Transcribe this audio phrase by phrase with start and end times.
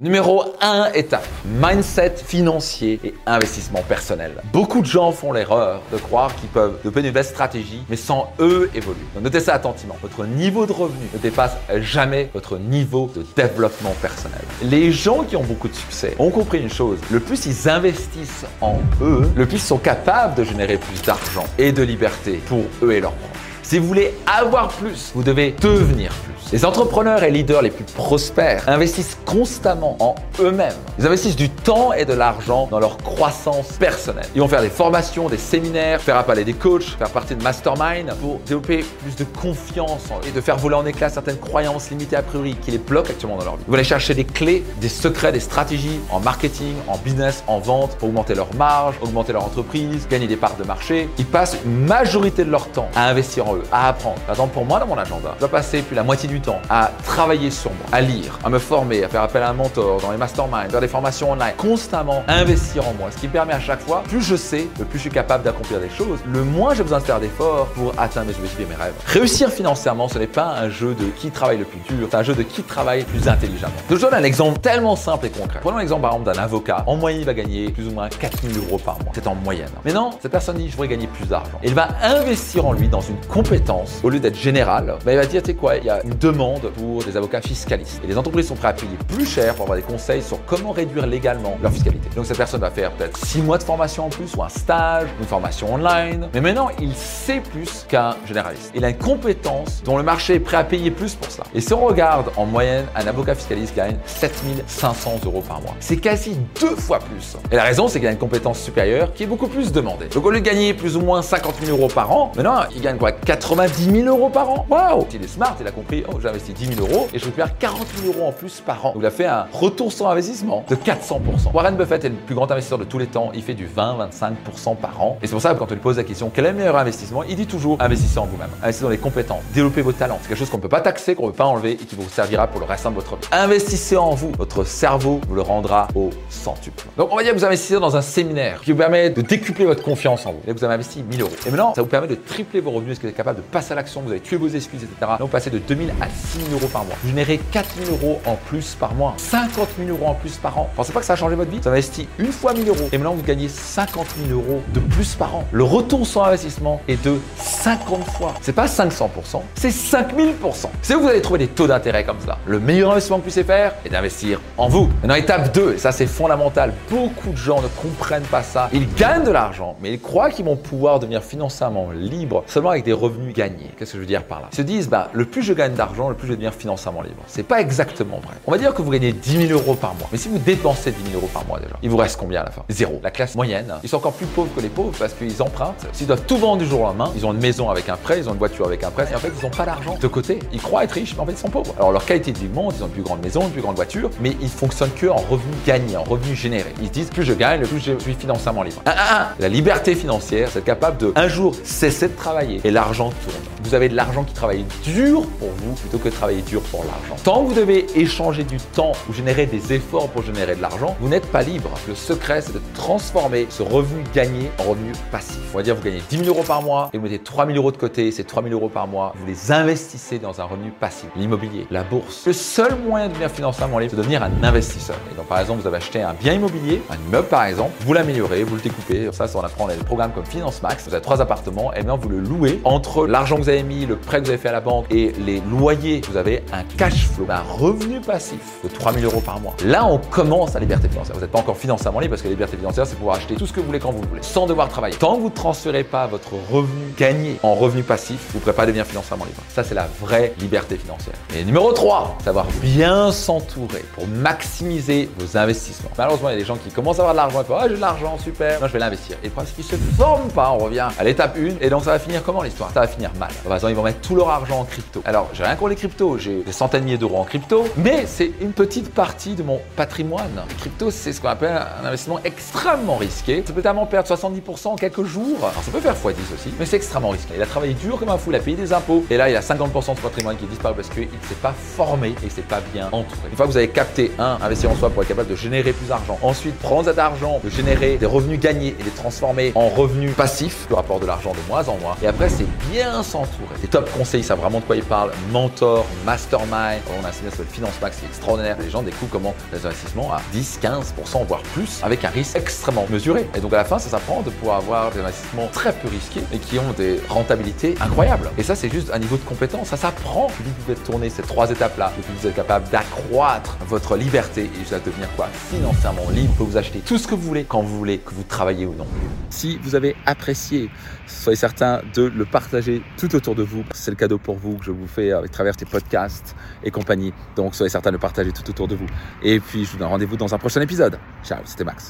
[0.00, 4.30] Numéro 1 étape, mindset financier et investissement personnel.
[4.52, 8.32] Beaucoup de gens font l'erreur de croire qu'ils peuvent développer une belle stratégie, mais sans
[8.38, 9.02] eux évoluer.
[9.16, 9.96] Donc notez ça attentivement.
[10.00, 14.38] Votre niveau de revenu ne dépasse jamais votre niveau de développement personnel.
[14.62, 17.00] Les gens qui ont beaucoup de succès ont compris une chose.
[17.10, 21.46] Le plus ils investissent en eux, le plus ils sont capables de générer plus d'argent
[21.58, 23.42] et de liberté pour eux et leurs proches.
[23.64, 26.37] Si vous voulez avoir plus, vous devez devenir plus.
[26.50, 30.72] Les entrepreneurs et leaders les plus prospères investissent constamment en eux-mêmes.
[30.98, 34.24] Ils investissent du temps et de l'argent dans leur croissance personnelle.
[34.34, 37.42] Ils vont faire des formations, des séminaires, faire appel à des coachs, faire partie de
[37.42, 42.16] mastermind pour développer plus de confiance et de faire voler en éclats certaines croyances limitées
[42.16, 43.64] a priori qui les bloquent actuellement dans leur vie.
[43.66, 47.58] Ils vont aller chercher des clés, des secrets, des stratégies en marketing, en business, en
[47.58, 51.10] vente pour augmenter leur marge, augmenter leur entreprise, gagner des parts de marché.
[51.18, 54.18] Ils passent une majorité de leur temps à investir en eux, à apprendre.
[54.20, 56.60] Par exemple, pour moi, dans mon agenda, je dois passer plus la moitié du temps
[56.70, 60.00] à travailler sur moi, à lire, à me former, à faire appel à un mentor
[60.00, 63.10] dans les masterminds, faire des formations online, constamment investir en moi.
[63.10, 65.44] Ce qui me permet à chaque fois, plus je sais, le plus je suis capable
[65.44, 68.66] d'accomplir des choses, le moins j'ai besoin de faire d'efforts pour atteindre mes objectifs et
[68.66, 68.94] mes rêves.
[69.06, 72.22] Réussir financièrement, ce n'est pas un jeu de qui travaille le plus dur, c'est un
[72.22, 73.72] jeu de qui travaille plus intelligemment.
[73.90, 75.60] Je donne un exemple tellement simple et concret.
[75.60, 76.84] Prenons l'exemple par exemple d'un avocat.
[76.86, 79.12] En moyenne, il va gagner plus ou moins 4000 euros par mois.
[79.14, 79.70] C'est en moyenne.
[79.84, 81.58] Mais non, cette personne dit je voudrais gagner plus d'argent.
[81.62, 84.96] Il va investir en lui dans une compétence au lieu d'être général.
[85.04, 87.40] Ben, il va dire tu sais quoi, il y a une demande pour des avocats
[87.40, 88.00] fiscalistes.
[88.04, 90.72] Et les entreprises sont prêtes à payer plus cher pour avoir des conseils sur comment
[90.72, 92.08] réduire légalement leur fiscalité.
[92.14, 95.08] Donc cette personne va faire peut-être 6 mois de formation en plus ou un stage,
[95.20, 96.28] une formation online.
[96.34, 98.72] Mais maintenant, il sait plus qu'un généraliste.
[98.74, 101.44] Il a une compétence dont le marché est prêt à payer plus pour ça.
[101.54, 105.74] Et si on regarde en moyenne, un avocat fiscaliste gagne 7500 euros par mois.
[105.80, 107.36] C'est quasi deux fois plus.
[107.50, 110.06] Et la raison, c'est qu'il a une compétence supérieure qui est beaucoup plus demandée.
[110.06, 112.80] Donc au lieu de gagner plus ou moins 50 000 euros par an, maintenant, il
[112.82, 113.12] gagne quoi?
[113.12, 116.74] 90 000 euros par an Waouh Il est smart, il a compris, j'ai investi 10
[116.74, 118.92] 000 euros et je récupère 40 000 euros en plus par an.
[118.92, 121.52] Donc il a fait un retour sur investissement de 400%.
[121.52, 123.30] Warren Buffett est le plus grand investisseur de tous les temps.
[123.34, 125.18] Il fait du 20-25% par an.
[125.22, 126.76] Et c'est pour ça que quand on lui pose la question quel est le meilleur
[126.76, 128.50] investissement, il dit toujours investissez en vous-même.
[128.62, 130.18] Investissez dans les compétences, développez vos talents.
[130.22, 131.96] C'est quelque chose qu'on ne peut pas taxer, qu'on ne peut pas enlever et qui
[131.96, 133.26] vous servira pour le restant de votre vie.
[133.32, 134.32] Investissez en vous.
[134.38, 136.84] Votre cerveau vous le rendra au centuple.
[136.96, 139.64] Donc on va dire que vous investissez dans un séminaire qui vous permet de décupler
[139.64, 140.40] votre confiance en vous.
[140.46, 141.30] Et vous avez investi 1000 euros.
[141.46, 142.92] Et maintenant, ça vous permet de tripler vos revenus.
[142.92, 144.02] Est-ce que vous êtes capable de passer à l'action?
[144.02, 145.12] Vous avez tué vos excuses, etc.
[145.18, 146.96] Donc vous passez de 2000 à 6000 euros par mois.
[147.02, 149.14] Vous générez 4000 euros en plus par mois.
[149.16, 150.70] 50 000 euros en plus par an.
[150.76, 151.58] Pensez pas que ça a changé votre vie?
[151.60, 152.88] Vous investi une fois 1000 euros.
[152.92, 155.44] Et maintenant, vous gagnez 50 000 euros de plus par an.
[155.52, 158.34] Le retour sur investissement est de 50 fois.
[158.40, 160.68] C'est pas 500%, c'est 5000%.
[160.82, 162.38] C'est où vous allez trouver des taux d'intérêt comme ça.
[162.46, 164.88] Le meilleur investissement que vous puissiez faire est d'investir en vous.
[165.02, 166.72] Maintenant, étape 2, et ça c'est fondamental.
[166.90, 168.68] Beaucoup de gens ne comprennent pas ça.
[168.72, 172.84] Ils gagnent de l'argent, mais ils croient qu'ils vont pouvoir devenir financièrement libres seulement avec
[172.84, 173.70] des revenus gagnés.
[173.78, 174.48] Qu'est-ce que je veux dire par là?
[174.52, 177.02] Ils se disent, bah, le plus je gagne d'argent, le plus je vais devenir financièrement
[177.02, 177.22] libre.
[177.26, 178.34] C'est pas exactement vrai.
[178.46, 180.08] On va dire que vous gagnez 10 000 euros par mois.
[180.12, 182.44] Mais si vous dépensez 10 000 euros par mois déjà, il vous reste combien à
[182.44, 182.62] la fin?
[182.68, 183.00] Zéro.
[183.02, 185.86] La classe moyenne, ils sont encore plus pauvres que les pauvres parce qu'ils empruntent.
[185.92, 188.18] S'ils doivent tout vendre du jour au lendemain, ils ont une maison avec un prêt,
[188.18, 190.06] ils ont une voiture avec un prêt, et en fait, ils n'ont pas d'argent de
[190.06, 190.38] côté.
[190.52, 191.74] Ils croient être riches, mais en fait, ils sont pauvres.
[191.78, 193.76] Alors, leur qualité de vie monte, ils ont une plus grande maison, une plus grande
[193.76, 196.74] voiture, mais ils fonctionnent que en revenus gagnés, en revenus générés.
[196.80, 198.82] Ils se disent, plus je gagne, plus je suis financièrement libre.
[198.86, 199.28] Ah, ah, ah.
[199.38, 203.36] La liberté financière, c'est être capable de un jour cesser de travailler et l'argent tourne.
[203.64, 206.84] Vous avez de l'argent qui travaille dur pour vous plutôt que de travailler dur pour
[206.84, 207.16] l'argent.
[207.24, 210.96] Tant que vous devez échanger du temps ou générer des efforts pour générer de l'argent,
[211.00, 211.70] vous n'êtes pas libre.
[211.88, 215.38] Le secret, c'est de transformer ce revenu gagné en revenu passif.
[215.52, 217.56] On va dire, vous gagnez 10 000 euros par mois et vous mettez 3 000
[217.56, 218.10] euros de côté.
[218.12, 221.08] Ces 3 000 euros par mois, vous les investissez dans un revenu passif.
[221.16, 222.26] L'immobilier, la bourse.
[222.26, 224.96] Le seul moyen de devenir financièrement libre, c'est de devenir un investisseur.
[225.12, 227.92] Et donc, par exemple, vous avez acheté un bien immobilier, un immeuble par exemple, vous
[227.92, 229.08] l'améliorez, vous le découpez.
[229.12, 230.86] Ça, ça on apprend les programmes comme Finance Max.
[230.86, 233.96] Vous avez trois appartements maintenant vous le louez entre l'argent que vous avez mis, le
[233.96, 236.00] prêt que vous avez fait à la banque et les loyers.
[236.08, 239.54] Vous avez un cash flow, un revenu passif de 3 000 euros par mois.
[239.64, 241.14] Là, on commence la liberté financière.
[241.14, 243.46] Vous n'êtes pas encore financièrement libre parce que la liberté financière, c'est pouvoir acheter tout
[243.46, 244.96] ce que vous voulez quand vous le voulez, sans devoir travailler.
[244.96, 248.54] Tant que vous ne transférez pas votre revenu gagné en revenu passif, vous ne pourrez
[248.54, 249.42] pas devenir financièrement libre.
[249.50, 251.14] Ça, c'est la vraie liberté financière.
[251.36, 255.90] Et numéro 3, savoir bien s'entourer pour maximiser vos investissements.
[255.98, 257.68] Malheureusement, il y a des gens qui commencent à avoir de l'argent et font Ah,
[257.68, 259.16] j'ai de l'argent, super, moi je vais l'investir.
[259.22, 260.50] Et le problème, c'est qu'ils se forment pas.
[260.50, 262.70] On revient à l'étape 1 et donc ça va finir comment l'histoire?
[262.72, 263.28] Ça va finir mal.
[263.44, 265.02] Par exemple, ils vont mettre tout leur argent en crypto.
[265.04, 268.04] Alors, j'ai rien contre les cryptos, j'ai des centaines de milliers d'euros en crypto, mais
[268.06, 270.44] c'est une petite partie de mon patrimoine.
[270.48, 273.42] Les crypto, c'est ce qu'on appelle un investissement extrêmement risqué.
[273.44, 275.38] Ça peut tellement perdre 70% en quelques jours.
[275.38, 277.34] Alors, ça peut faire x10 aussi, mais c'est extrêmement risqué.
[277.36, 279.36] Il a travaillé dur comme un fou, il a payé des impôts, et là, il
[279.36, 282.60] a 50% de patrimoine qui disparaît parce qu'il ne s'est pas formé et s'est pas
[282.72, 283.28] bien entouré.
[283.30, 285.72] Une fois que vous avez capté, un, investir en soi pour être capable de générer
[285.72, 286.18] plus d'argent.
[286.22, 290.66] Ensuite, prendre cet argent, de générer des revenus gagnés et les transformer en revenus passifs,
[290.70, 291.96] le rapport de l'argent de moins en moins.
[292.02, 293.56] Et après, c'est bien s'entourer.
[293.62, 295.10] Les top conseils savent vraiment de quoi ils parlent.
[295.48, 296.80] Mentors, mastermind.
[297.00, 298.56] On a séminaire sur le Finance Max qui est extraordinaire.
[298.60, 302.86] Les gens découvrent comment les investissements à 10, 15%, voire plus, avec un risque extrêmement
[302.90, 303.26] mesuré.
[303.34, 306.22] Et donc à la fin, ça s'apprend de pouvoir avoir des investissements très peu risqués
[306.32, 308.30] et qui ont des rentabilités incroyables.
[308.36, 309.68] Et ça, c'est juste un niveau de compétence.
[309.68, 310.28] Ça s'apprend.
[310.28, 311.92] Vous pouvez tourner ces trois étapes-là.
[311.94, 315.28] Puis vous êtes capable d'accroître votre liberté et juste à devenir quoi?
[315.50, 316.28] Financièrement libre.
[316.28, 318.66] Vous pouvez vous acheter tout ce que vous voulez quand vous voulez, que vous travaillez
[318.66, 318.86] ou non.
[319.30, 320.70] Si vous avez apprécié,
[321.06, 323.64] soyez certain de le partager tout autour de vous.
[323.72, 327.12] C'est le cadeau pour vous que je vous fais à travers tes podcasts et compagnie.
[327.36, 328.86] Donc soyez certain de partager tout autour de vous.
[329.22, 330.98] Et puis je vous donne rendez-vous dans un prochain épisode.
[331.22, 331.86] Ciao, c'était Max.